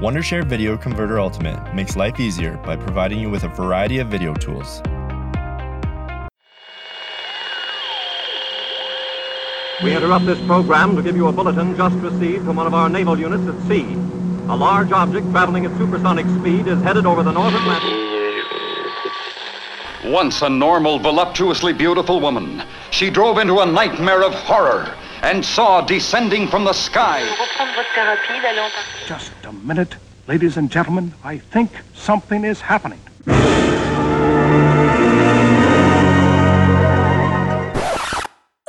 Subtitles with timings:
[0.00, 4.32] Wondershare Video Converter Ultimate makes life easier by providing you with a variety of video
[4.32, 4.80] tools.
[9.84, 12.88] We interrupt this program to give you a bulletin just received from one of our
[12.88, 13.84] naval units at sea.
[14.48, 17.92] A large object traveling at supersonic speed is headed over the North Atlantic.
[20.10, 25.82] Once a normal, voluptuously beautiful woman, she drove into a nightmare of horror and saw
[25.82, 28.70] descending from the sky reprendre votre thérapie, d'aller en
[29.06, 29.96] Just a minute,
[30.28, 31.12] ladies and gentlemen.
[31.24, 33.00] I think something is happening.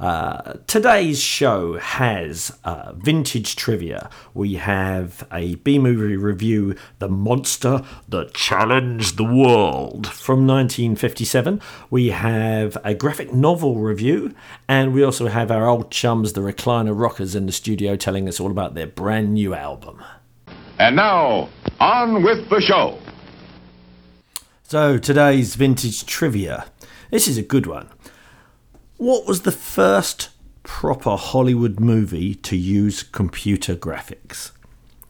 [0.00, 4.08] Uh, today's show has uh, vintage trivia.
[4.32, 11.60] We have a B movie review, The Monster That Challenged the World from 1957.
[11.90, 14.34] We have a graphic novel review,
[14.68, 18.40] and we also have our old chums, the Recliner Rockers, in the studio telling us
[18.40, 20.02] all about their brand new album.
[20.78, 21.48] And now,
[21.80, 22.98] on with the show.
[24.62, 26.66] So, today's vintage trivia.
[27.10, 27.88] This is a good one.
[28.98, 30.28] What was the first
[30.64, 34.50] proper Hollywood movie to use computer graphics?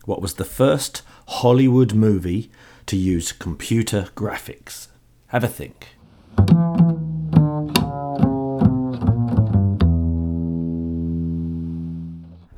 [0.04, 2.48] What was the first Hollywood movie
[2.86, 4.86] to use computer graphics?
[5.28, 5.88] Have a think.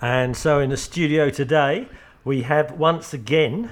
[0.02, 1.88] And so in the studio today,
[2.28, 3.70] we have once again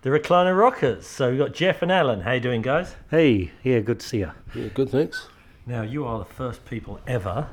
[0.00, 1.06] the Recliner Rockers.
[1.06, 2.22] So we've got Jeff and Alan.
[2.22, 2.96] How you doing, guys?
[3.10, 4.32] Hey, yeah, good to see you.
[4.54, 5.28] Yeah, good, thanks.
[5.66, 7.50] Now, you are the first people ever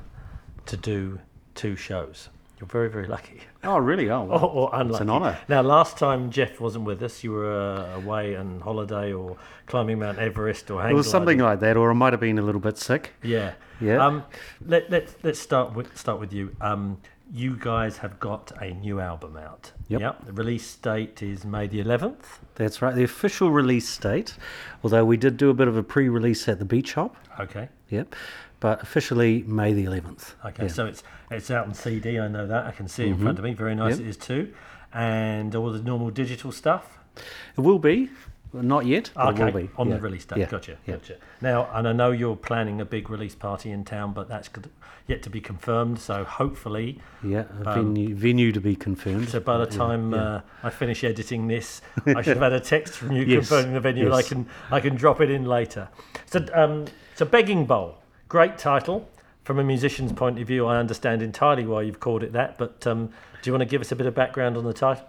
[0.67, 1.19] to do
[1.55, 2.29] two shows.
[2.57, 3.41] You're very, very lucky.
[3.65, 4.09] Oh, really?
[4.09, 4.91] Oh, well, or unlucky.
[4.91, 5.37] it's an honour.
[5.49, 9.99] Now, last time Jeff wasn't with us, you were uh, away on holiday or climbing
[9.99, 12.41] Mount Everest or hang It was something like that, or I might have been a
[12.41, 13.11] little bit sick.
[13.21, 13.55] Yeah.
[13.81, 13.97] Yeah.
[13.97, 14.23] Um,
[14.65, 16.55] let, let's, let's start with, start with you.
[16.61, 17.01] Um,
[17.33, 19.71] you guys have got a new album out.
[19.87, 20.25] Yep.
[20.25, 22.39] The release date is May the 11th.
[22.55, 24.35] That's right, the official release date,
[24.83, 27.15] although we did do a bit of a pre release at the Beach Hop.
[27.39, 27.69] Okay.
[27.89, 28.15] Yep.
[28.59, 30.33] But officially, May the 11th.
[30.45, 30.69] Okay, Yeah.
[30.69, 32.19] so it's it's out on CD.
[32.19, 32.65] I know that.
[32.65, 33.23] I can see it in mm-hmm.
[33.23, 33.53] front of me.
[33.53, 34.05] Very nice Yep.
[34.05, 34.53] it is too,
[34.93, 36.99] and all the normal digital stuff.
[37.57, 38.09] It will be,
[38.61, 39.95] not yet, Okay, on Yeah.
[39.95, 40.39] the release date.
[40.39, 40.45] Yeah.
[40.49, 40.95] Gotcha, Yeah.
[40.95, 41.15] gotcha.
[41.41, 44.49] Now, and I know you're planning a big release party in town, but that's
[45.07, 45.99] yet to be confirmed.
[45.99, 49.29] So hopefully, Yeah, a Um, venue, venue to be confirmed.
[49.29, 50.13] so by the time.
[50.13, 53.73] Uh, I finish editing this, I should have had a text from you Yes, confirming
[53.73, 54.05] the venue.
[54.05, 55.89] and I can I can drop it in later.
[56.25, 59.09] So, um, so begging bowl, great title.
[59.43, 62.57] From a musician's point of view, I understand entirely why you've called it that.
[62.57, 65.05] But um, do you want to give us a bit of background on the title?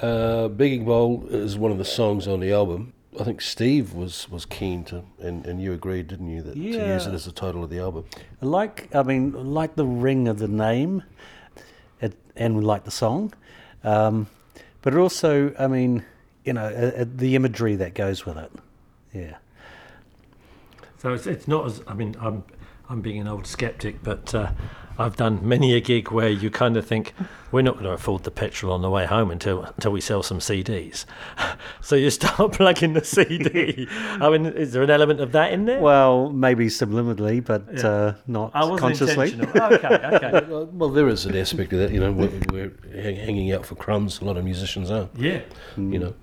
[0.00, 2.92] Uh, Begging Bowl is one of the songs on the album.
[3.18, 6.60] I think Steve was, was keen to, and, and you agreed, didn't you, that to
[6.60, 8.04] use it as the title of the album?
[8.40, 11.02] Like I mean like the ring of the name
[12.00, 13.32] it, and we like the song
[13.84, 14.26] um,
[14.82, 16.04] but also I mean
[16.44, 18.50] you know uh, uh, the imagery that goes with it
[19.12, 19.36] yeah
[20.98, 22.44] So it's, it's not as I mean I'm
[22.90, 24.50] I'm being an old skeptic, but uh,
[24.98, 27.14] I've done many a gig where you kind of think
[27.52, 30.24] we're not going to afford the petrol on the way home until until we sell
[30.24, 31.04] some CDs.
[31.80, 33.86] so you start plugging the CD.
[33.92, 35.80] I mean, is there an element of that in there?
[35.80, 37.86] well maybe subliminally but Yeah.
[37.86, 39.72] uh, not I wasn't consciously intentional.
[39.74, 39.86] Okay,
[40.16, 40.46] okay.
[40.50, 43.76] Well, well, there is an aspect of that, you know, we're, we're hanging out for
[43.76, 44.20] crumbs.
[44.20, 45.42] A lot of musicians are, Yeah,
[45.76, 46.14] you know,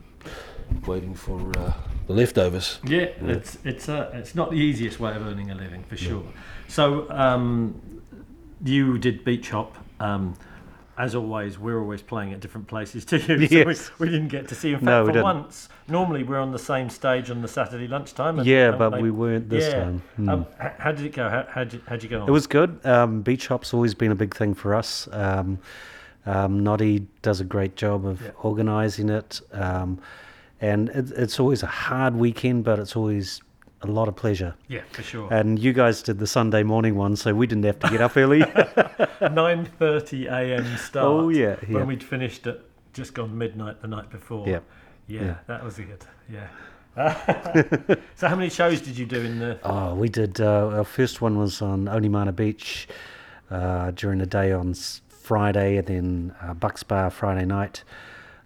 [0.85, 1.71] waiting for uh,
[2.07, 2.79] the leftovers.
[2.83, 3.07] yeah.
[3.21, 6.23] It's it's uh, it's not the easiest way of earning a living for sure.
[6.67, 7.79] So um,
[8.63, 9.75] you did Beach Hop.
[9.99, 10.35] Um,
[10.97, 13.19] as always, we're always playing at different places too.
[13.19, 14.69] So we, we didn't get to see.
[14.69, 15.23] In fact, No, we for didn't.
[15.25, 18.39] once, normally we're on the same stage on the Saturday lunchtime.
[18.39, 19.83] And, Yeah, and but we weren't this yeah.
[19.83, 20.01] time.
[20.15, 20.29] Hmm.
[20.29, 21.29] Um, h- how did it go?
[21.29, 22.27] How how'd you, how'd you go on?
[22.27, 22.83] It was good.
[22.83, 25.07] Um, Beach Hop's always been a big thing for us.
[25.11, 25.59] Um,
[26.25, 28.31] um, Noddy does a great job of Yeah.
[28.41, 29.39] organising it.
[29.53, 29.99] Um,
[30.61, 33.41] and it, it's always a hard weekend, but it's always
[33.81, 34.55] a lot of pleasure.
[34.67, 35.31] yeah, for sure.
[35.31, 38.17] And you guys did the Sunday morning one, so we didn't have to get up
[38.17, 38.39] early.
[39.21, 40.77] Nine thirty a.m.
[40.77, 41.05] start.
[41.05, 41.75] Oh, yeah, yeah.
[41.75, 42.61] When we'd finished at
[42.93, 44.47] just gone midnight the night before.
[44.47, 44.59] Yeah,
[45.07, 45.35] yeah, yeah.
[45.47, 46.03] that was good.
[46.29, 46.47] Yeah.
[48.15, 49.59] so how many shows did you do in the?
[49.63, 50.41] oh, we did.
[50.41, 52.87] Uh, our first one was on Onemana Beach
[53.51, 54.73] uh, during the day on
[55.09, 57.83] Friday, and then uh, Bucks Bar Friday night.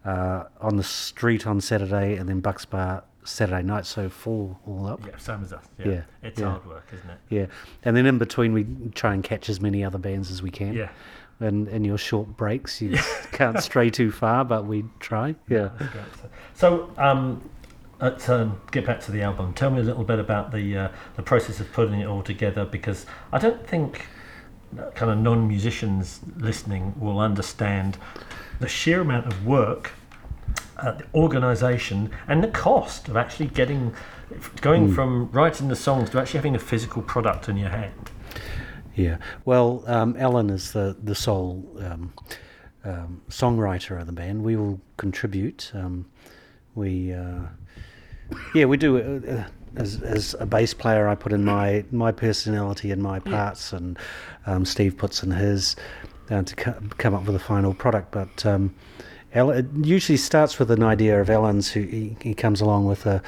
[0.04, 3.86] uh, on the street on Saturday, and then Bucks Bar Saturday night.
[3.86, 5.02] So four all up.
[5.06, 5.64] Yeah, same as us.
[5.80, 6.50] Yeah, Yeah, it's yeah.
[6.50, 7.18] hard work, isn't it?
[7.30, 7.46] Yeah,
[7.84, 8.66] and then in between we
[8.96, 10.74] try and catch as many other bands as we can.
[10.74, 10.90] Yeah.
[11.40, 12.98] And in your short breaks, you
[13.32, 15.34] can't stray too far, but we try.
[15.50, 15.70] Yeah.
[16.54, 17.50] So, um,
[18.00, 19.54] let's um, get back to the album.
[19.54, 22.66] Tell me a little bit about the uh, the process of putting it all together,
[22.66, 24.06] because I don't think
[24.80, 27.98] uh, kind of non-musicians listening will understand
[28.60, 29.94] the sheer amount of work,
[30.78, 33.94] uh, the organisation, and the cost of actually getting
[34.62, 34.96] going Mm.
[34.96, 38.10] from writing the songs to actually having a physical product in your hand.
[38.96, 39.18] Yeah.
[39.46, 42.14] Well, um, Alan is the the sole um,
[42.84, 44.44] um, songwriter of the band.
[44.44, 45.72] We will contribute.
[45.74, 46.06] Um,
[46.76, 47.42] we, uh,
[48.56, 48.98] yeah, we do.
[48.98, 49.44] Uh, uh,
[49.76, 53.98] as, as a bass player, I put in my my personality and my parts, and
[54.46, 55.76] um, Steve puts in his
[56.30, 58.12] uh, to co- come up with a final product.
[58.12, 58.74] But um,
[59.34, 61.72] it usually starts with an idea of Alan's.
[61.72, 63.22] Who he, he comes along with a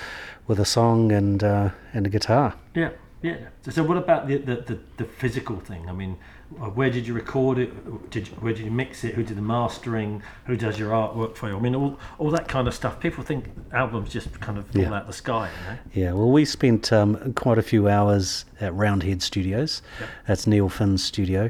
[0.48, 2.54] with a song and uh, and a guitar.
[2.76, 2.90] Yeah,
[3.22, 3.38] yeah.
[3.62, 5.88] So, so what about the, the, the, the physical thing?
[5.88, 6.18] I mean,
[6.62, 8.10] uh, where did you record it?
[8.10, 9.16] Did you, where did you mix it?
[9.16, 10.22] Who did the mastering?
[10.46, 11.58] Who does your artwork for you?
[11.58, 13.00] I mean, all, all that kind of stuff.
[13.00, 14.94] People think albums just kind of fall Yeah.
[14.94, 15.80] out the sky, you know?
[15.94, 19.82] Yeah, well, we spent um, quite a few hours at Roundhead Studios.
[20.28, 21.50] That's Neil Finn's studio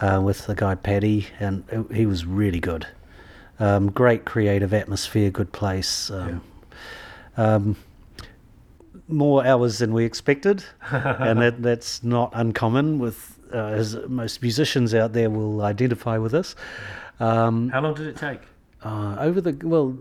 [0.00, 2.86] uh, with the guy Paddy, and he was really good.
[3.58, 6.10] Um, great creative atmosphere, good place.
[6.10, 6.42] Um,
[7.36, 7.76] um,
[9.08, 14.94] more hours than we expected, and that, that's not uncommon with uh, as most musicians
[14.94, 16.56] out there will identify with this.
[17.20, 18.40] Um, How long did it take?
[18.84, 19.96] uh, over the well,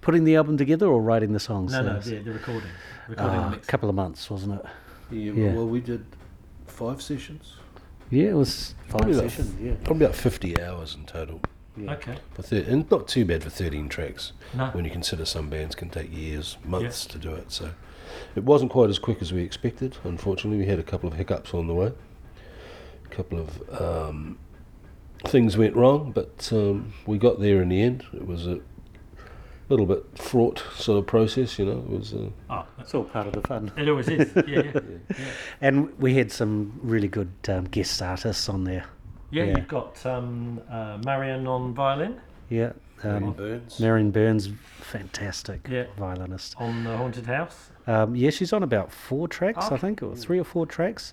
[0.00, 1.72] putting the album together or writing the songs.
[1.72, 2.70] No, no, the, the recording.
[3.08, 4.66] Recording uh, a couple of months, wasn't it?
[5.10, 5.52] Yeah, Yeah.
[5.54, 6.04] well, we did
[6.66, 7.54] five sessions.
[8.10, 9.54] Yeah, it was five Probably about, sessions.
[9.60, 9.72] Yeah.
[9.82, 11.40] probably about 50 hours in total.
[11.78, 12.16] Okay.
[12.34, 14.66] For thir- and not too bad for 13 tracks No.
[14.68, 17.52] when you consider some bands can take years, months to do it.
[17.52, 17.70] So
[18.34, 19.96] it wasn't quite as quick as we expected.
[20.04, 21.92] Unfortunately, we had a couple of hiccups on the way.
[23.04, 24.38] A couple of um,
[25.24, 28.04] things went wrong, but um, we got there in the end.
[28.14, 28.60] It was a
[29.68, 31.78] little bit fraught sort of process, you know.
[31.78, 32.14] It was.
[32.14, 33.70] Uh, Oh, It's all part of the fun.
[33.76, 34.30] it always is.
[34.46, 34.80] Yeah, yeah.
[35.60, 38.84] And we had some really good um, guest artists on there.
[39.30, 39.56] Yeah, Yeah.
[39.58, 42.72] you've got um, uh, Marion on violin, Yeah.
[43.02, 43.80] Um, Marion Burns.
[43.80, 44.48] Marion Burns,
[44.80, 45.84] fantastic Yeah.
[45.98, 46.54] violinist.
[46.58, 47.70] on the Haunted House.
[47.86, 51.12] Um, yeah, she's on about four tracks, I think, or three or four tracks.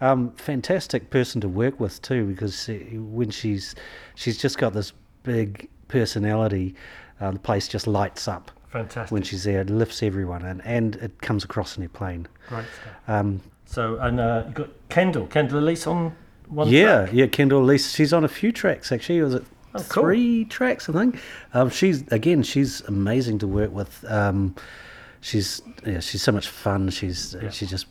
[0.00, 3.74] Um, fantastic person to work with too, because when she's
[4.14, 4.92] she's just got this
[5.22, 6.74] big personality,
[7.20, 9.10] uh, the place just lights up Fantastic.
[9.12, 9.60] when she's there.
[9.62, 12.26] It lifts everyone, and, and it comes across in her playing.
[12.48, 13.08] Great stuff.
[13.08, 16.14] Um, So, and uh, you've got Kendall, Kendall Elise on
[16.48, 17.10] one yeah, track.
[17.12, 19.20] yeah, Kendall Elise, she's on a few tracks actually.
[19.22, 19.44] Was it
[19.76, 20.04] Oh, cool.
[20.04, 20.88] three tracks?
[20.88, 21.18] I think.
[21.52, 24.04] Um, she's again, she's amazing to work with.
[24.08, 24.54] Um,
[25.20, 26.90] she's yeah, she's so much fun.
[26.90, 27.50] She's Yeah.
[27.50, 27.86] she just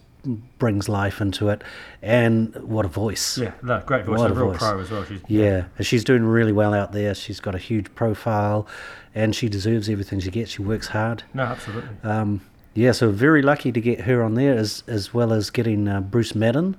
[0.57, 1.61] brings life into it,
[2.01, 3.37] and what a voice!
[3.37, 4.19] Yeah, no, great voice.
[4.19, 4.59] What a a real voice.
[4.59, 5.03] pro as well.
[5.03, 7.13] She's, Yeah, and she's doing really well out there.
[7.13, 8.65] She's got a huge profile,
[9.13, 10.51] and she deserves everything she gets.
[10.51, 11.23] She works hard.
[11.33, 11.89] No, absolutely.
[12.03, 12.39] Um,
[12.73, 15.99] yeah, so very lucky to get her on there, as as well as getting uh,
[15.99, 16.77] Bruce Madden.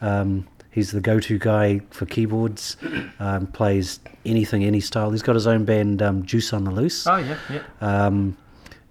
[0.00, 2.76] Um, he's the go-to guy for keyboards.
[3.18, 5.10] Um, plays anything, any style.
[5.10, 7.06] He's got his own band, um, Juice on the Loose.
[7.06, 7.62] oh, yeah, yeah.
[7.80, 8.36] Um,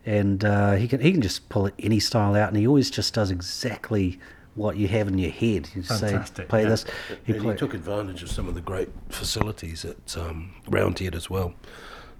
[0.05, 3.13] and uh, he can he can just pull any style out, and he always just
[3.13, 4.19] does exactly
[4.55, 5.69] what you have in your head.
[5.75, 6.69] You just say, Fantastic, play yeah.
[6.69, 6.85] this.
[7.25, 11.29] He play- he took advantage of some of the great facilities at um, Roundhead as
[11.29, 11.53] well.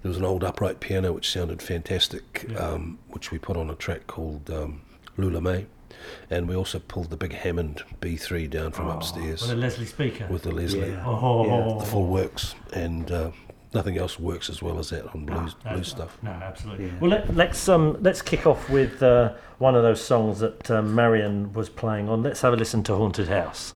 [0.02, 3.74] There was an old upright piano which sounded fantastic, um, which we put on a
[3.74, 4.82] track called um,
[5.16, 5.66] Lula May.
[6.30, 10.26] And we also pulled the big Hammond B3 down from upstairs With a Leslie speaker.
[10.30, 10.90] with the Leslie.
[10.90, 11.04] Yeah.
[11.06, 12.54] oh, The full works.
[12.72, 13.30] And uh,
[13.74, 16.18] nothing else works as well as that on blues, no, blues stuff.
[16.22, 16.92] No, absolutely.
[17.00, 20.94] Well, let, let's um, let's kick off with uh, one of those songs that um,
[20.94, 22.22] Marion was playing on.
[22.22, 23.72] Let's have a listen to Haunted House.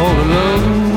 [0.00, 0.89] All alone.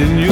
[0.00, 0.29] In your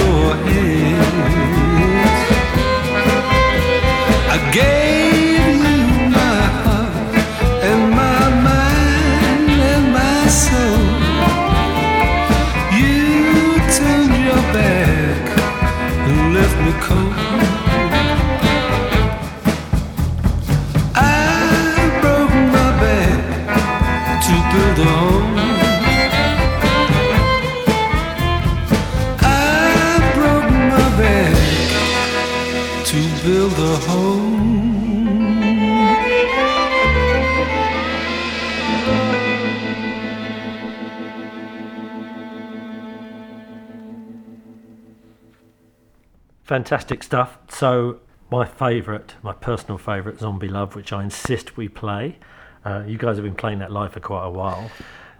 [46.58, 47.38] Fantastic stuff.
[47.48, 48.00] So,
[48.32, 52.18] my favourite, my personal favourite, Zombie Love, which I insist we play.
[52.64, 54.68] Uh, you guys have been playing that live for quite a while.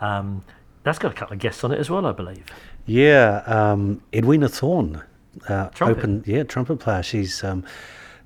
[0.01, 0.43] Um,
[0.83, 2.45] that's got a couple of guests on it as well, I believe.
[2.87, 5.05] Yeah, um, Edwina Thorne,
[5.49, 5.99] uh, Trumpet.
[5.99, 7.05] open yeah trumpet player.
[7.05, 7.65] She's um,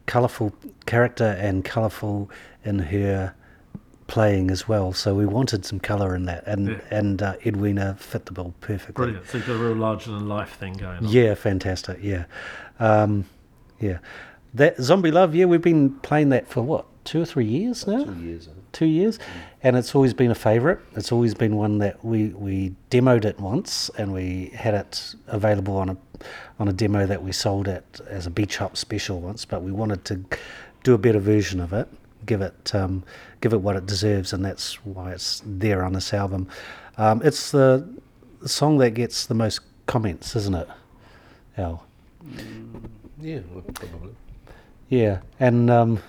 [0.07, 0.55] colourful
[0.87, 2.31] character and colourful
[2.65, 3.35] in her
[4.13, 4.93] playing as well.
[4.93, 6.99] So we wanted some colour in that, and Yeah.
[6.99, 8.93] and uh, Edwina fit the bill perfectly.
[8.93, 9.27] Brilliant.
[9.27, 11.09] So, you've got a real larger than life thing going on.
[11.09, 11.99] Yeah, fantastic.
[12.03, 12.25] Yeah,
[12.79, 13.25] um,
[13.81, 13.99] yeah.
[14.53, 15.35] That Zombie Love.
[15.35, 18.05] Yeah, we've been playing that for what two or three years now.
[18.05, 18.49] Two years.
[18.49, 18.53] I.
[18.73, 19.19] Two years,
[19.63, 20.79] and it's always been a favourite.
[20.95, 25.77] It's always been one that we we demoed it once, and we had it available
[25.79, 25.97] on a
[26.59, 29.45] on a demo that we sold it as a beach hop special once.
[29.47, 30.15] But we wanted to
[30.85, 31.89] do a better version of it,
[32.27, 33.05] give it um,
[33.41, 36.49] give it what it deserves, and that's why it's there on this album.
[36.99, 37.89] Um, it's the
[38.47, 40.69] song that gets the most comments, isn't it,
[41.57, 41.87] Al?
[43.21, 43.41] Yeah,
[43.75, 44.15] probably.
[44.89, 46.03] Yeah, and um,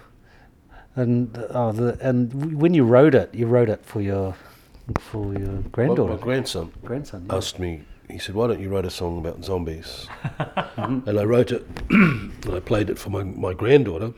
[0.95, 4.35] and oh, the and when you wrote it, you wrote it for your
[4.99, 6.13] for your granddaughter.
[6.13, 7.35] My, my grandson Grandson, yeah.
[7.35, 7.83] asked me.
[8.09, 10.07] He said, "Why don't you write a song about zombies?"
[10.77, 11.65] and I wrote it.
[11.89, 14.13] and I played it for my my granddaughter,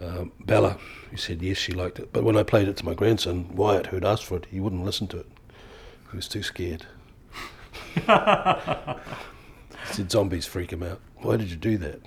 [0.00, 0.78] um, Bella.
[1.10, 2.12] He said yes, she liked it.
[2.12, 4.84] But when I played it to my grandson Wyatt, who'd asked for it, he wouldn't
[4.84, 5.26] listen to it.
[6.10, 6.86] He was too scared.
[7.94, 8.02] he
[9.92, 11.00] said zombies freak him out.
[11.16, 12.00] Why did you do that?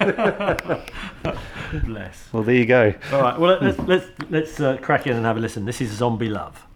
[1.84, 2.28] Bless.
[2.32, 2.94] Well, there you go.
[3.12, 3.38] All right.
[3.38, 5.64] Well, let's let's let's uh, crack in and have a listen.
[5.64, 6.67] This is Zombie Love.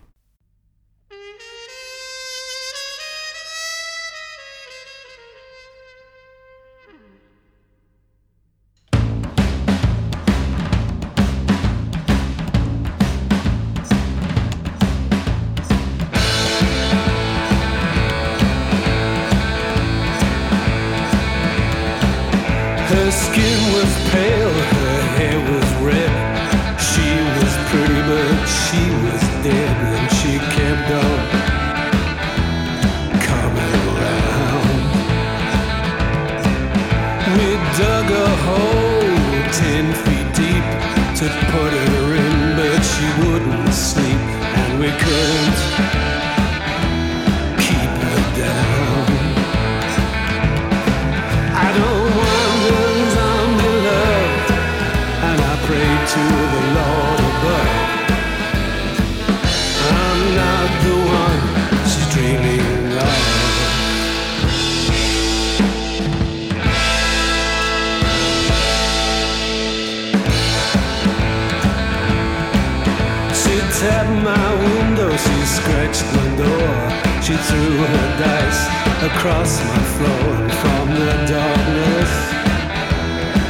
[77.52, 78.62] Threw her dice
[79.10, 82.12] across my floor, and from the darkness,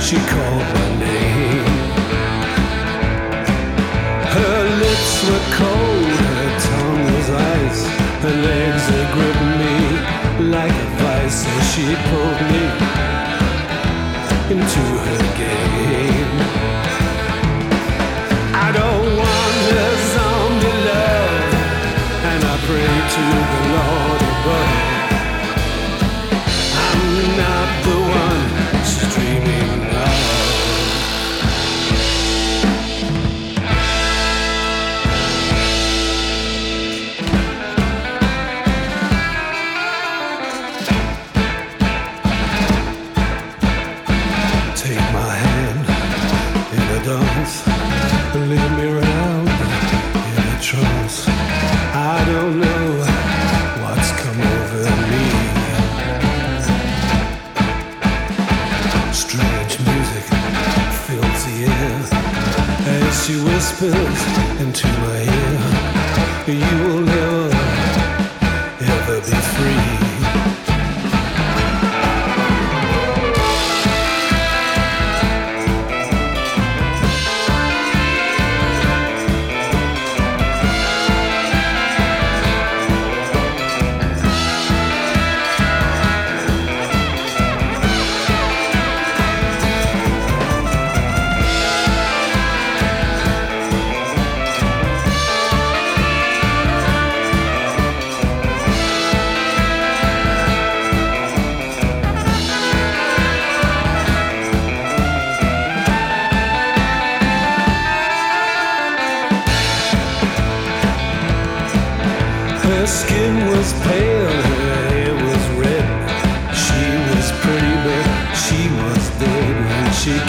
[0.06, 1.68] she called my name.
[4.36, 7.82] Her lips were cold, her tongue was ice,
[8.24, 9.74] her legs had gripped me
[10.56, 12.62] like a vice as she pulled me
[14.54, 16.51] into her game.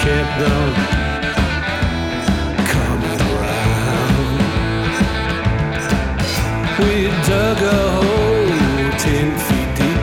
[0.05, 0.75] Kept around.
[6.79, 8.43] We dug a hole
[8.97, 10.01] ten feet deep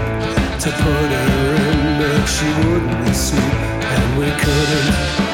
[0.62, 3.58] to put her in, but she wouldn't sleep,
[3.96, 5.29] and we couldn't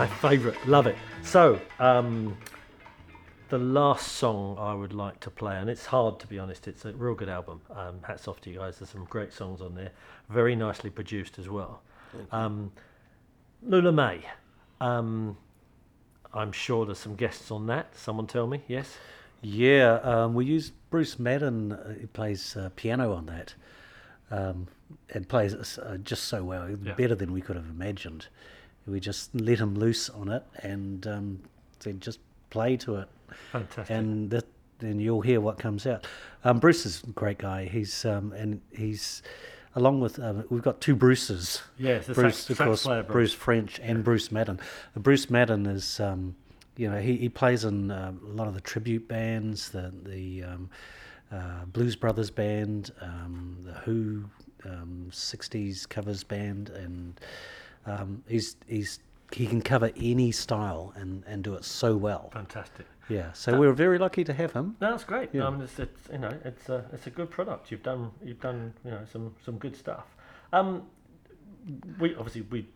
[0.00, 0.96] My favourite, love it.
[1.22, 2.34] So, um,
[3.50, 6.86] the last song I would like to play, and it's hard to be honest, it's
[6.86, 7.60] a real good album.
[7.76, 9.90] Um, hats off to you guys, there's some great songs on there,
[10.30, 11.82] very nicely produced as well.
[12.32, 12.72] Um,
[13.62, 14.22] Lula May,
[14.80, 15.36] um,
[16.32, 17.94] I'm sure there's some guests on that.
[17.94, 18.96] Someone tell me, yes?
[19.42, 21.72] Yeah, um, we use Bruce Madden.
[21.72, 23.52] Uh, he plays uh, piano on that,
[24.30, 24.66] um,
[25.10, 28.28] and plays it s- uh, just so well, better than we could have imagined.
[28.86, 31.40] We just let him loose on it and um,
[31.78, 32.18] said, just
[32.50, 33.08] play to it.
[33.52, 33.94] Fantastic.
[33.94, 34.46] And that,
[34.78, 36.06] then you'll hear what comes out.
[36.44, 37.66] Um, Bruce is a great guy.
[37.66, 39.22] He's um, and he's
[39.76, 41.62] along with um, we've got two Bruces.
[41.78, 43.12] Yes, Bruce, sax- of sax course, player Bruce.
[43.12, 44.58] Bruce French and Bruce Madden.
[44.96, 46.34] Uh, Bruce Madden is, um,
[46.76, 50.44] you know, he, he plays in uh, a lot of the tribute bands, the the
[50.44, 50.70] um,
[51.32, 54.24] uh, Blues Brothers band, um, the Who
[54.64, 57.20] um, '60s covers band, and
[57.86, 59.00] um, he's he's
[59.32, 62.30] he can cover any style and, and do it so well.
[62.32, 62.86] Fantastic.
[63.08, 64.76] Yeah, so we were very lucky to have him.
[64.80, 65.30] No, that's great.
[65.32, 65.46] Yeah.
[65.46, 67.70] Um, it's, it's you know it's a it's a good product.
[67.70, 70.06] You've done you've done you know some some good stuff.
[70.52, 70.84] Um,
[71.98, 72.68] we obviously we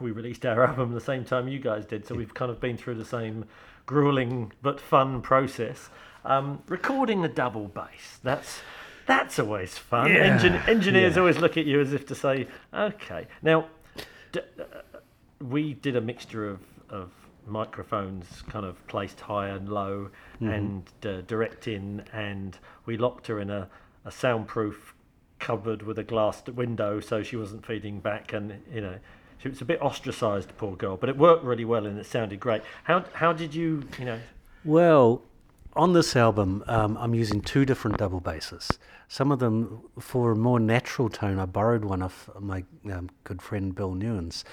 [0.00, 2.76] we released our album the same time you guys did, so we've kind of been
[2.76, 3.46] through the same
[3.86, 5.88] grueling but fun process.
[6.26, 8.60] Um, recording a double bass that's
[9.06, 10.12] that's always fun.
[10.12, 11.20] Yeah, Engin- engineers yeah.
[11.20, 13.26] always look at you as if to say, okay.
[13.42, 13.66] Now,
[14.32, 14.64] d- uh,
[15.40, 17.10] we did a mixture of, of
[17.46, 20.54] microphones kind of placed high and low, Mhm.
[20.56, 23.68] and uh, direct in, and we locked her in a,
[24.04, 24.94] a soundproof
[25.38, 28.96] cupboard with a glass window, so she wasn't feeding back, and you know.
[29.42, 32.38] She was a bit ostracised, poor girl, but it worked really well and it sounded
[32.40, 32.60] great.
[32.84, 34.18] How how did you, you know,
[34.66, 35.22] Well,
[35.74, 38.68] on this album, um, I'm using two different double basses.
[39.12, 43.42] Some of them, for a more natural tone, I borrowed one off my um, good
[43.42, 44.44] friend Bill Newens,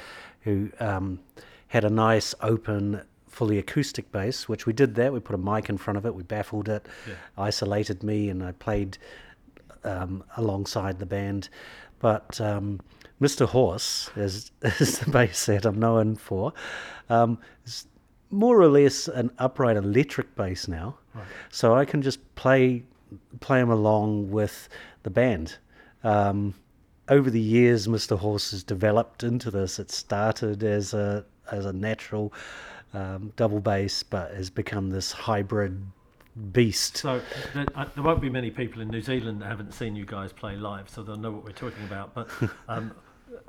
[0.42, 1.20] who um,
[1.68, 5.14] had a nice open, fully acoustic bass, which we did that.
[5.14, 7.14] We put a mic in front of it, we baffled it, Yeah.
[7.38, 8.98] isolated me, and I played
[9.84, 11.50] um, alongside the band.
[12.00, 12.80] But um,
[13.22, 13.48] Mr.
[13.48, 16.52] Horse, as, as the bass set I'm known for,
[17.12, 17.86] um, is
[18.32, 20.98] more or less an upright electric bass now.
[21.14, 21.26] Right.
[21.52, 22.86] So I can just play
[23.40, 24.70] play them along with
[25.04, 25.58] the band.
[26.04, 26.54] Um,
[27.10, 28.18] over the years, Mr.
[28.18, 29.80] Horse has developed into this.
[29.80, 32.34] It started as a as a natural
[32.94, 35.82] um, double bass, but has become this hybrid
[36.52, 36.98] beast.
[36.98, 37.22] So
[37.54, 40.32] there, uh, there won't be many people in New Zealand that haven't seen you guys
[40.34, 42.14] play live, so they'll know what we're talking about.
[42.14, 42.30] But
[42.68, 42.92] um,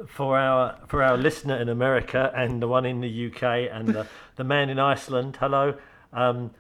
[0.07, 4.07] for our for our listener in America and the one in the UK and the,
[4.37, 5.75] the man in Iceland, hello.
[6.13, 6.53] Um,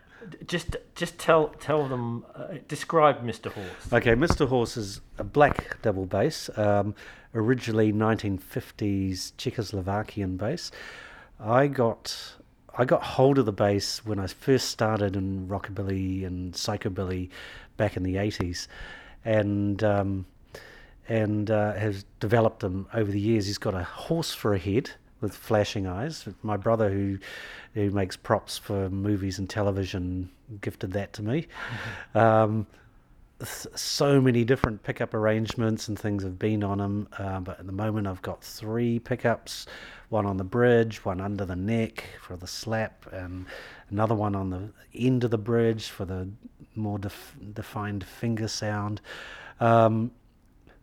[0.47, 3.53] just just tell tell them uh, describe Mr.
[3.53, 3.93] Horse.
[3.93, 4.49] Okay, Mr.
[4.49, 6.95] Horse is a black double bass, um,
[7.35, 10.71] originally 1950s Czechoslovakian bass.
[11.41, 12.37] I got
[12.77, 17.31] I got hold of the bass when I first started in rockabilly and psychobilly
[17.77, 18.69] back in the 80s,
[19.25, 20.27] and um,
[21.09, 23.47] and uh, has developed them over the years.
[23.47, 26.29] He's got a horse for a head with flashing eyes.
[26.43, 27.19] My brother, who
[27.79, 31.47] who makes props for movies and television, gifted that to me.
[32.15, 32.67] Um,
[33.39, 37.67] th- so many different pickup arrangements and things have been on them, uh, but at
[37.67, 39.67] the moment I've got three pickups:
[40.09, 43.47] one on the bridge, one under the neck for the slap, and
[43.91, 46.29] another one on the end of the bridge for the
[46.75, 49.01] more def- defined finger sound.
[49.61, 50.11] Um,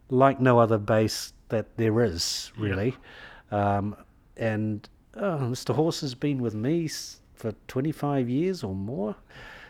[0.10, 2.96] like no other bass that there is, really.
[3.52, 3.96] Um,
[4.38, 5.74] and oh, Mr.
[5.76, 6.90] Horse has been with me
[7.34, 9.16] for 25 years or more.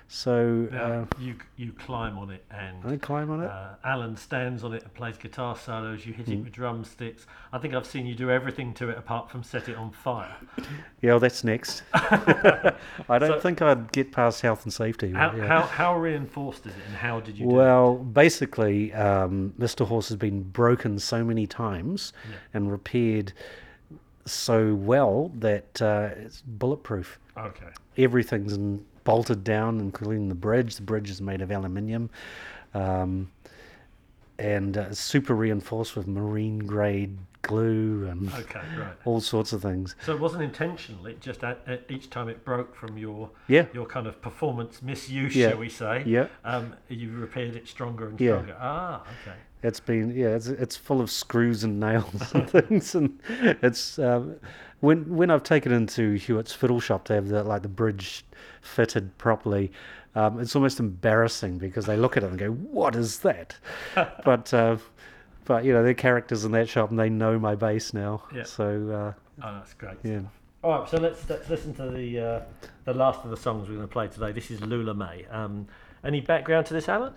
[0.08, 3.50] So Now, uh, you you climb on it and I climb on it.
[3.50, 6.06] Uh, Alan stands on it and plays guitar solos.
[6.06, 6.44] You hit it Mm.
[6.44, 7.26] with drumsticks.
[7.52, 10.36] I think I've seen you do everything to it apart from set it on fire.
[11.02, 11.82] yeah, well, that's next.
[11.96, 12.74] I
[13.10, 15.12] don't So- think I'd get past health and safety.
[15.12, 15.48] How, yeah.
[15.48, 17.46] how how reinforced is it, and how did you?
[17.48, 17.56] do it?
[17.56, 19.88] Well, basically, um, Mr.
[19.88, 22.36] Horse has been broken so many times Yeah.
[22.54, 23.34] and repaired
[24.26, 27.20] so well that uh, it's bulletproof.
[27.38, 27.68] Okay.
[27.98, 30.76] Everything's in, bolted down, including the bridge.
[30.76, 32.10] The bridge is made of aluminium.
[32.74, 33.32] Um,
[34.38, 38.94] and uh, super reinforced with marine grade glue and Okay, right.
[39.06, 39.96] all sorts of things.
[40.06, 41.06] So it wasn't intentional.
[41.06, 43.66] It just at, at each time it broke from your Yeah.
[43.74, 45.50] your kind of performance misuse, Yeah.
[45.50, 46.04] shall we say?
[46.06, 46.28] Yeah.
[46.44, 48.32] Um, you repaired it stronger and Yeah.
[48.34, 48.58] stronger.
[48.60, 49.36] Ah, okay.
[49.64, 53.20] It's been yeah, it's it's full of screws and nails and things, and
[53.64, 54.36] it's um,
[54.82, 58.26] when when I've taken it into Hewitt's fiddle shop to have the like the bridge
[58.62, 59.72] fitted properly.
[60.14, 63.58] Um, it's almost embarrassing because they look at it and go, "What is that?"
[64.24, 64.78] but uh,
[65.46, 68.24] but you know they're characters in that shop and they know my bass now.
[68.34, 68.44] Yeah.
[68.44, 69.98] So uh, Oh, that's great.
[70.04, 70.22] Yeah.
[70.64, 72.42] All right, so let's let's listen to the uh,
[72.86, 74.32] the last of the songs we're going to play today.
[74.32, 75.26] This is Lula May.
[75.30, 75.68] Um,
[76.04, 77.14] any background to this, Alan?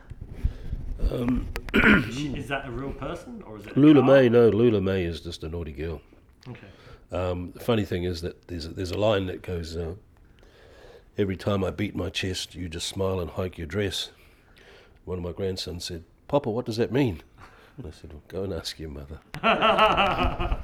[1.10, 4.16] Um, is, that a real person or is it Lula car?
[4.16, 6.00] May, no, Lula May is just a naughty girl.
[6.48, 6.66] Okay.
[7.12, 9.94] Um, the funny thing is that there's a, there's a line that goes, uh,
[11.16, 14.10] "Every time I beat my chest, you just smile and hike your dress."
[15.04, 17.22] One of my grandsons said, "Papa, what does that mean?"
[17.78, 19.20] And I said, well, "Go and ask your mother."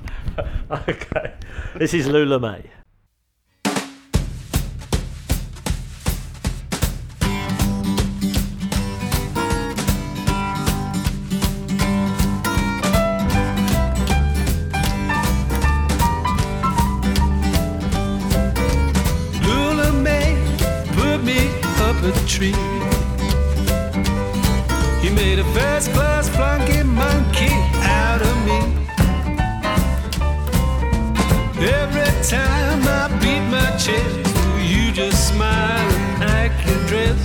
[0.89, 1.35] okay.
[1.77, 2.69] This is Lula May.
[19.47, 20.35] Lula May
[20.97, 21.47] put me
[21.79, 22.57] up a tree.
[25.01, 26.04] He made a first class
[32.31, 37.21] time I beat my chest, you just smile and hack your dress.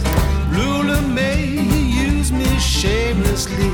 [0.52, 3.72] Lula May use me shamelessly.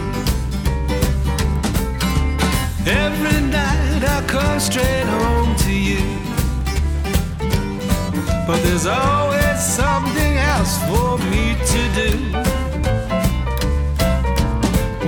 [2.86, 6.06] Every night I come straight home to you.
[8.46, 12.12] But there's always something else for me to do.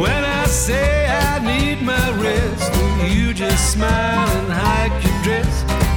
[0.01, 2.73] When I say I need my rest,
[3.13, 5.96] you just smile and hike your dress.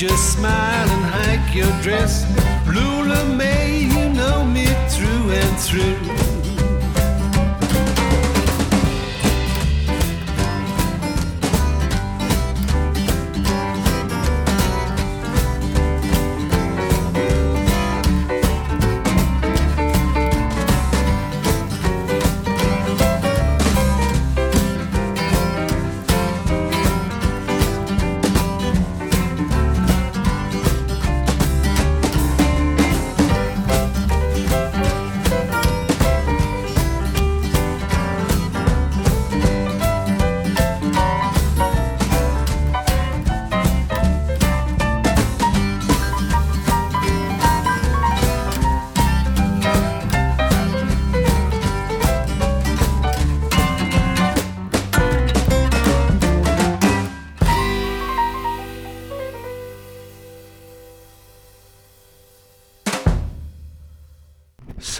[0.00, 2.24] Just smile and hike your dress.
[2.66, 6.19] Lula May, you know me through and through.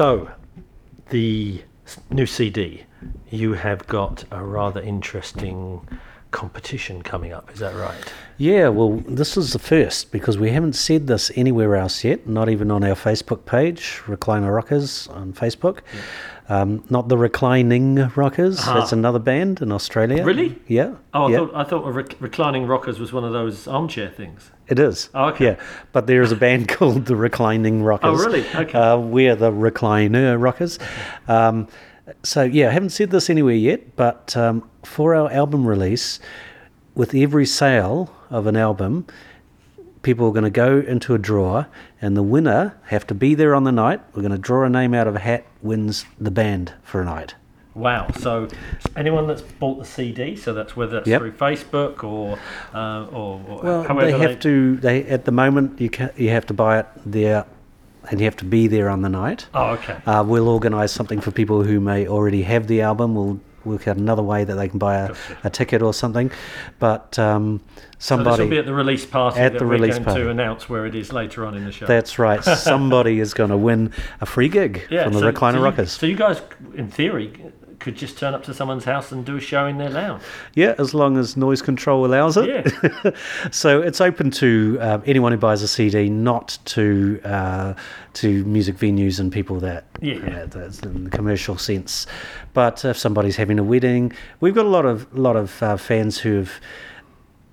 [0.01, 0.31] So,
[1.11, 1.63] the
[2.09, 2.85] new CD,
[3.29, 5.87] you have got a rather interesting
[6.31, 7.51] competition coming up.
[7.53, 7.95] Is that right?
[8.39, 12.49] Yeah, well, this is the first because we haven't said this anywhere else yet, not
[12.49, 15.81] even on our Facebook page, Recliner Rockers on Facebook.
[16.49, 18.97] Um, not the Reclining Rockers, that's Ah.
[18.97, 20.25] another band in Australia.
[20.25, 20.59] Really?
[20.67, 20.95] Yeah.
[21.15, 21.37] Oh, I yeah.
[21.39, 24.51] thought I thought rec- reclining rockers was one of those armchair things.
[24.67, 25.11] It is.
[25.15, 25.45] Oh, okay.
[25.45, 25.57] Yeah,
[25.93, 28.21] but there is a band called the Reclining Rockers.
[28.21, 28.45] Oh, really?
[28.55, 28.77] Okay.
[28.77, 30.79] Uh, we're the Recliner Rockers.
[31.29, 31.69] Um,
[32.23, 36.21] so yeah, I haven't said this anywhere yet, but um, for our album release,
[36.95, 39.07] with every sale of an album,
[40.03, 41.67] people are going to go into a drawer,
[42.01, 44.01] and the winner have to be there on the night.
[44.15, 47.05] We're going to draw a name out of a hat, wins the band for a
[47.05, 47.35] night.
[47.75, 48.09] Wow!
[48.19, 48.49] So
[48.97, 51.21] anyone that's bought the CD, so that's whether that's Yep.
[51.21, 52.39] through Facebook or
[52.75, 54.77] uh, or, or Well, they have to.
[54.77, 57.47] They at the moment you can you have to buy it there,
[58.09, 59.47] and you have to be there on the night.
[59.55, 59.99] Oh, okay.
[60.07, 63.15] Uh, we'll organise something for people who may already have the album.
[63.15, 66.31] We'll work out another way that they can buy a, a ticket or something.
[66.79, 67.61] But um,
[67.99, 70.23] So somebody this will be at the release party at the release party.
[70.23, 71.85] to announce where it is later on in the show.
[71.87, 72.43] That's right.
[72.71, 75.93] Somebody is going to win a free gig from the so- Recliner so you- Rockers.
[75.93, 76.41] So you guys,
[76.75, 77.33] in theory,
[77.81, 80.23] could just turn up to someone's house and do a show in their lounge.
[80.55, 82.49] Yeah, as long as noise control allows it.
[82.49, 83.11] Yeah.
[83.51, 87.75] so it's open to um, anyone who buys a CD, not to uh,
[88.15, 90.17] to music venues and people that Yeah.
[90.43, 92.07] uh, that's in the commercial sense.
[92.55, 96.19] But if somebody's having a wedding, we've got a lot of lot of uh, fans
[96.19, 96.61] who've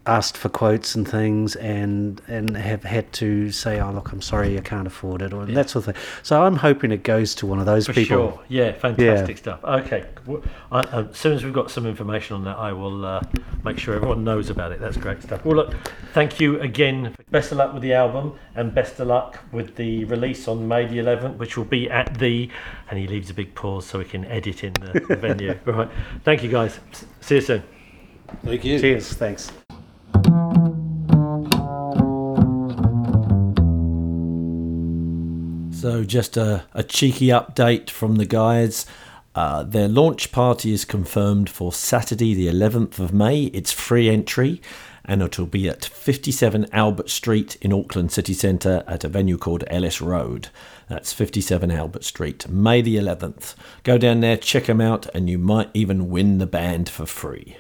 [0.08, 4.58] asked for quotes and things and and have had to say oh look i'm sorry
[4.58, 7.46] i can't afford it or that sort of thing so i'm hoping it goes to
[7.46, 8.40] one of those For people sure.
[8.48, 9.64] Yeah, fantastic stuff.
[9.64, 10.06] Okay.
[10.26, 10.42] w-
[10.72, 13.22] I, uh, as soon as we've got some information on that, I will uh,
[13.64, 14.80] make sure everyone knows about it.
[14.80, 15.44] That's great stuff.
[15.46, 15.74] Well, look,
[16.14, 17.16] thank you again.
[17.32, 20.86] Best of luck with the album and best of luck with the release on May
[20.86, 22.50] the 11th, which will be at the.
[22.90, 25.58] And he leaves a big pause so we can edit in the, the venue.
[25.66, 25.90] Right.
[26.24, 26.80] Thank you, guys.
[27.22, 27.64] See you soon.
[28.44, 28.80] Thank you.
[28.80, 29.52] cheers thanks
[35.72, 38.86] So, just a, a cheeky update from the guys.
[39.36, 43.44] Uh, their launch party is confirmed for Saturday, the 11th of May.
[43.54, 44.60] It's free entry,
[45.06, 49.64] and it'll be at 57 Albert Street in Auckland City Centre at a venue called
[49.68, 50.50] Ellis Road.
[50.90, 53.54] That's 57 Albert Street, May the 11th.
[53.84, 57.58] Go down there, check them out, and you might even win the band for free.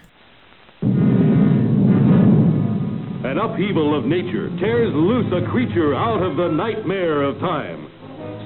[3.57, 7.89] Upheaval of nature tears loose a creature out of the nightmare of time.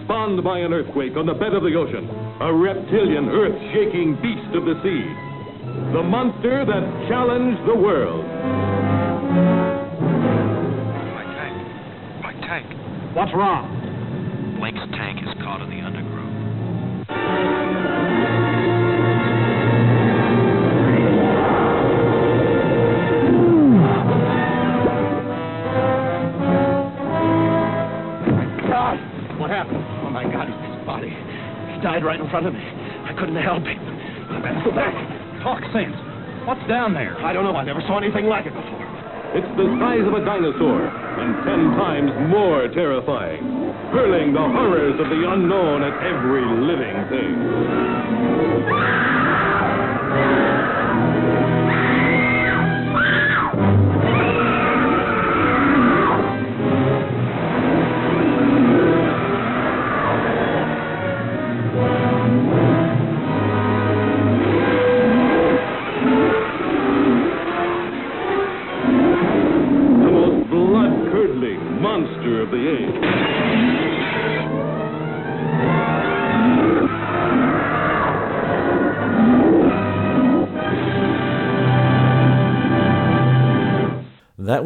[0.05, 2.07] Spawned by an earthquake on the bed of the ocean,
[2.39, 5.03] a reptilian, earth shaking beast of the sea.
[5.91, 8.23] The monster that challenged the world.
[11.11, 11.59] My tank.
[12.23, 12.71] My tank.
[13.11, 13.67] What's wrong?
[14.63, 15.90] Blake's tank is caught in the
[31.91, 32.63] died right in front of me.
[32.63, 33.75] I couldn't help him.
[34.31, 34.95] I better go back.
[35.43, 35.91] Talk sense.
[36.47, 37.19] What's down there?
[37.19, 37.51] I don't know.
[37.51, 38.79] I never saw anything like it before.
[39.35, 43.43] It's the size of a dinosaur and ten times more terrifying,
[43.91, 47.35] hurling the horrors of the unknown at every living thing.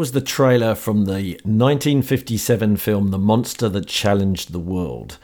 [0.06, 5.18] Was the trailer from the 1957 film The Monster That Challenged the World.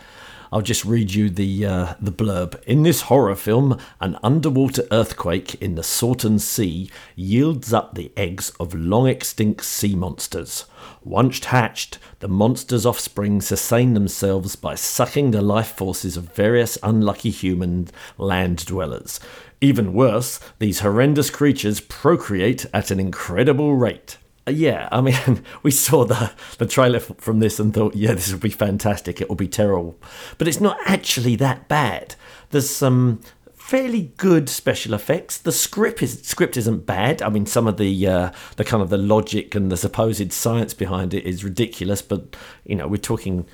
[0.52, 2.60] I'll just read you the uh, the blurb.
[2.64, 8.54] In this horror film, an underwater earthquake in the Salton Sea yields up the eggs
[8.60, 10.66] of long extinct sea monsters.
[11.04, 17.30] Once hatched, the monsters' offspring sustain themselves by sucking the life forces of various unlucky
[17.30, 19.20] human land dwellers.
[19.62, 24.18] Even worse, these horrendous creatures procreate at an incredible rate.
[24.48, 28.32] Uh, Yeah, I mean, we saw the the trailer from this and thought, yeah, this
[28.32, 29.22] will be fantastic.
[29.22, 29.96] It will be terrible,
[30.38, 32.16] but it's not actually that bad.
[32.50, 33.22] There's some
[33.56, 35.38] fairly good special effects.
[35.38, 37.22] The script is script isn't bad.
[37.22, 40.74] I mean, some of the uh, the kind of the logic and the supposed science
[40.74, 43.46] behind it is ridiculous, but you know, we're talking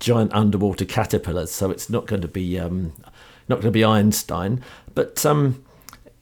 [0.00, 2.92] giant underwater caterpillars, so it's not going to be um,
[3.48, 4.62] not going to be Einstein,
[4.94, 5.64] but um,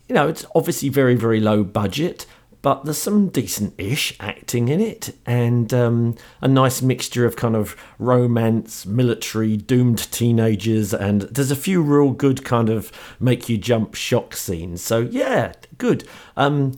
[0.08, 2.26] you know, it's obviously very, very low budget,
[2.62, 7.74] but there's some decent-ish acting in it, and um, a nice mixture of kind of
[7.98, 13.94] romance, military, doomed teenagers, and there's a few real good kind of make you jump
[13.94, 14.82] shock scenes.
[14.82, 16.04] So yeah, good.
[16.36, 16.76] Um,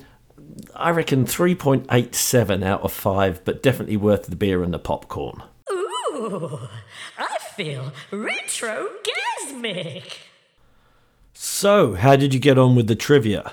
[0.75, 5.43] I reckon 3.87 out of 5, but definitely worth the beer and the popcorn.
[5.71, 6.69] Ooh,
[7.19, 10.19] I feel retrogasmic.
[11.35, 13.53] So, how did you get on with the trivia?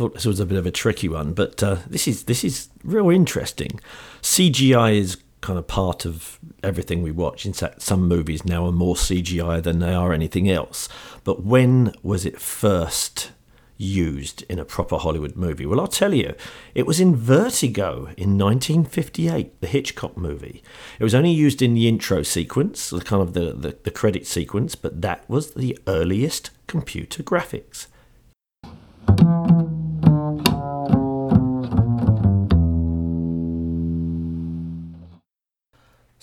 [0.00, 2.70] Thought this was a bit of a tricky one, but uh, this is this is
[2.82, 3.78] real interesting.
[4.22, 7.44] CGI is kind of part of everything we watch.
[7.44, 10.88] In fact, some movies now are more CGI than they are anything else.
[11.22, 13.32] But when was it first
[13.76, 15.66] used in a proper Hollywood movie?
[15.66, 16.34] Well, I'll tell you,
[16.74, 20.62] it was in Vertigo in 1958, the Hitchcock movie.
[20.98, 24.26] It was only used in the intro sequence, the kind of the, the, the credit
[24.26, 27.86] sequence, but that was the earliest computer graphics.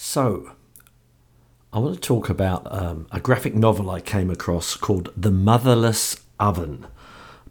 [0.10, 0.54] So,
[1.74, 6.16] I want to talk about um, a graphic novel I came across called The Motherless
[6.40, 6.88] Oven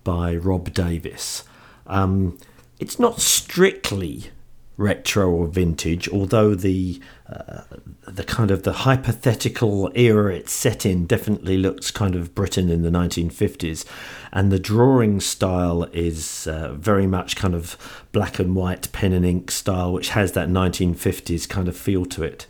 [0.04, 1.44] by Rob Davis.
[1.86, 2.38] Um,
[2.80, 4.30] it's not strictly
[4.76, 7.62] retro or vintage, although the uh,
[8.06, 12.82] the kind of the hypothetical era it's set in definitely looks kind of Britain in
[12.82, 13.84] the 1950s,
[14.32, 19.24] and the drawing style is uh, very much kind of black and white pen and
[19.24, 22.46] ink style, which has that 1950s kind of feel to it.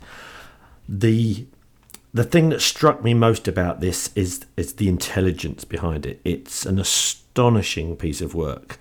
[0.87, 1.45] The
[2.13, 6.19] the thing that struck me most about this is is the intelligence behind it.
[6.25, 8.79] It's an astonishing piece of work.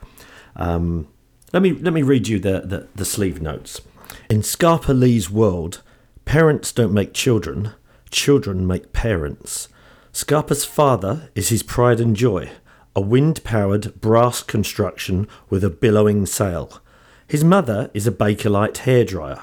[0.57, 1.09] Um,
[1.53, 3.81] let me let me read you the, the, the sleeve notes.
[4.29, 5.83] In Scarper Lee's world,
[6.25, 7.73] parents don't make children,
[8.11, 9.69] children make parents.
[10.13, 12.51] Scarper's father is his pride and joy,
[12.95, 16.81] a wind powered brass construction with a billowing sail.
[17.29, 19.43] His mother is a Bakelite hairdryer.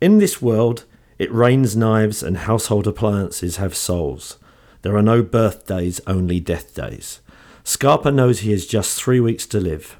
[0.00, 0.84] In this world,
[1.18, 4.38] it rains knives and household appliances have souls.
[4.82, 7.20] There are no birthdays, only death days.
[7.64, 9.98] Scarper knows he has just three weeks to live.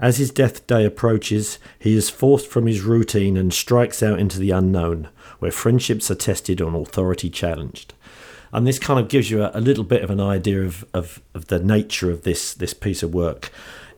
[0.00, 4.38] As his death day approaches, he is forced from his routine and strikes out into
[4.38, 5.08] the unknown,
[5.40, 7.94] where friendships are tested and authority challenged.
[8.52, 11.20] And this kind of gives you a, a little bit of an idea of, of,
[11.34, 13.50] of, the nature of this, this piece of work.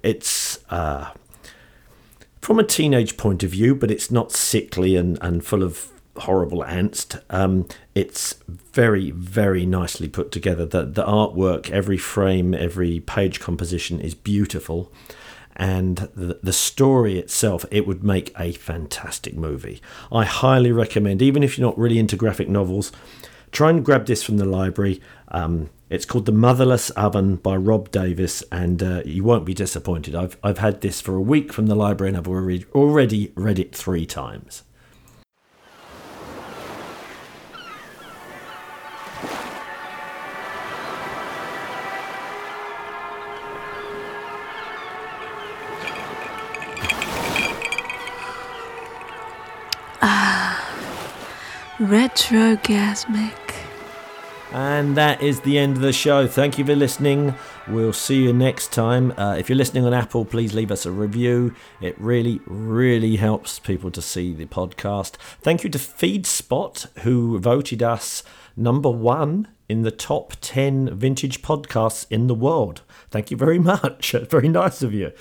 [0.03, 1.11] It's uh,
[2.41, 6.63] from a teenage point of view, but it's not sickly and, and full of horrible
[6.65, 7.23] angst.
[7.31, 10.67] Um, it's very, very nicely put together.
[10.67, 14.91] The, the artwork, every frame, every page composition is beautiful.
[15.57, 19.81] And the, the story itself, it would make a fantastic movie.
[20.11, 22.93] I highly recommend, even if you're not really into graphic novels,
[23.53, 25.01] try and grab this from the library.
[25.29, 30.15] Um, it's called The Motherless Oven by Rob Davis, and uh, you won't be disappointed.
[30.15, 33.59] I've, I've had this for a week from the library and I've already, already read
[33.59, 34.63] it three times.
[51.81, 53.33] Retrogasmic.
[54.53, 56.27] And that is the end of the show.
[56.27, 57.35] Thank you for listening.
[57.67, 59.13] We'll see you next time.
[59.17, 61.55] Uh, if you're listening on Apple, please leave us a review.
[61.81, 65.13] It really, really helps people to see the podcast.
[65.41, 68.25] Thank you to FeedSpot, who voted us
[68.57, 72.83] number one in the top 10 vintage podcasts in the world.
[73.11, 74.13] Thank you very much.
[74.29, 75.13] very nice of you.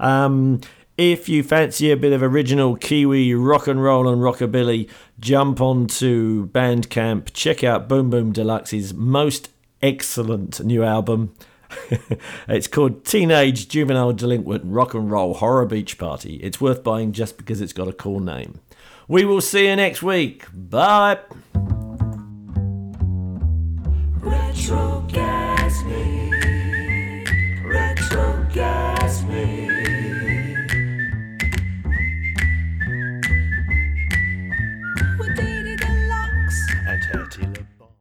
[0.00, 0.62] Um,
[0.98, 4.90] if you fancy a bit of original Kiwi rock and roll and rockabilly,
[5.20, 11.34] jump on to Bandcamp, check out Boom Boom Deluxe's most excellent new album.
[12.48, 16.34] it's called Teenage Juvenile Delinquent Rock and Roll Horror Beach Party.
[16.36, 18.60] It's worth buying just because it's got a cool name.
[19.06, 20.46] We will see you next week.
[20.52, 21.18] Bye.